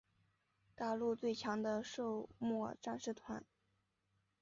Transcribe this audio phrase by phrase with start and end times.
[0.75, 3.45] 大陆最强的狩魔战士团。